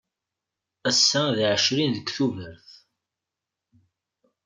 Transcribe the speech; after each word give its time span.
Ass-a 0.89 1.21
d 1.35 1.37
ɛecrin 1.51 1.91
deg 1.97 2.07
Tubeṛ. 2.15 2.57